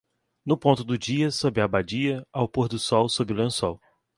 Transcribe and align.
No 0.47 0.57
ponto 0.57 0.83
do 0.83 0.97
dia 0.97 1.29
sob 1.29 1.61
a 1.61 1.65
abadia, 1.65 2.25
ao 2.33 2.49
pôr 2.49 2.67
do 2.67 2.79
sol 2.79 3.07
sob 3.07 3.31
o 3.31 3.35
lençol. 3.37 3.79